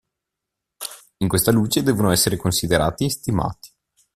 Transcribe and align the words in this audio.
In 1.17 1.27
questa 1.27 1.51
luce 1.51 1.83
devono 1.83 2.09
essere 2.09 2.35
considerati 2.35 3.05
e 3.05 3.11
stimati. 3.11 3.69